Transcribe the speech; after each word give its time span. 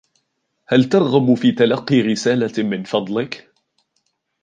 هل 0.67 0.83
ترغب 0.89 1.33
في 1.33 1.51
تلقي 1.51 2.01
رسالة 2.01 2.63
من 2.63 2.83
فضلك؟ 2.83 3.53